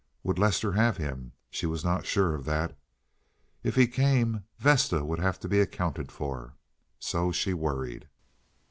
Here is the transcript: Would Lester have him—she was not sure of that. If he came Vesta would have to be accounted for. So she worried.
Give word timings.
Would 0.23 0.39
Lester 0.39 0.71
have 0.71 0.97
him—she 0.97 1.67
was 1.67 1.83
not 1.85 2.07
sure 2.07 2.33
of 2.33 2.43
that. 2.45 2.75
If 3.61 3.75
he 3.75 3.85
came 3.85 4.45
Vesta 4.57 5.05
would 5.05 5.19
have 5.19 5.39
to 5.41 5.47
be 5.47 5.59
accounted 5.59 6.11
for. 6.11 6.55
So 6.97 7.31
she 7.31 7.53
worried. 7.53 8.07